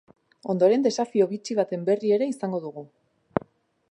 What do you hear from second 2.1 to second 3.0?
ere izango dugu.